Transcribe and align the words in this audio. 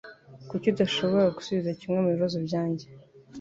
Kuki 0.49 0.65
udashobora 0.73 1.35
gusubiza 1.37 1.77
kimwe 1.79 1.97
mubibazo 2.05 2.37
byanjye? 2.47 2.85